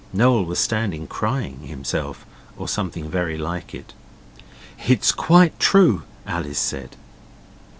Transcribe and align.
Noel 0.11 0.45
was 0.45 0.57
standing 0.57 1.05
crying, 1.05 1.59
himself, 1.59 2.25
or 2.57 2.67
something 2.67 3.07
very 3.07 3.37
like 3.37 3.75
it. 3.75 3.93
'It's 4.87 5.11
quite 5.11 5.59
true,' 5.59 6.01
Alice 6.25 6.57
said. 6.57 6.95